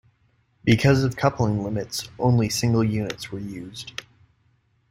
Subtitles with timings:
[0.63, 4.01] Because of coupling limits, only single units were used.